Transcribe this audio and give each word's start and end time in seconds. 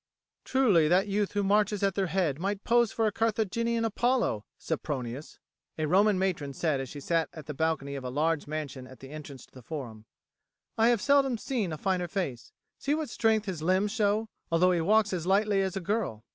"Truly, 0.43 0.87
that 0.87 1.07
youth 1.09 1.33
who 1.33 1.43
marches 1.43 1.83
at 1.83 1.93
their 1.93 2.07
head 2.07 2.39
might 2.39 2.63
pose 2.63 2.91
for 2.91 3.05
a 3.05 3.11
Carthaginian 3.11 3.85
Apollo, 3.85 4.45
Sempronius," 4.57 5.37
a 5.77 5.85
Roman 5.85 6.17
matron 6.17 6.53
said 6.53 6.79
as 6.81 6.89
she 6.89 6.99
sat 6.99 7.29
at 7.33 7.45
the 7.45 7.53
balcony 7.53 7.93
of 7.93 8.03
a 8.03 8.09
large 8.09 8.47
mansion 8.47 8.87
at 8.87 8.99
the 8.99 9.11
entrance 9.11 9.45
to 9.45 9.53
the 9.53 9.61
Forum. 9.61 10.05
"I 10.75 10.87
have 10.89 11.01
seldom 11.03 11.37
seen 11.37 11.71
a 11.71 11.77
finer 11.77 12.07
face. 12.07 12.51
See 12.79 12.95
what 12.95 13.11
strength 13.11 13.45
his 13.45 13.61
limbs 13.61 13.91
show, 13.91 14.27
although 14.51 14.71
he 14.71 14.81
walks 14.81 15.13
as 15.13 15.27
lightly 15.27 15.61
as 15.61 15.77
a 15.77 15.81
girl. 15.81 16.23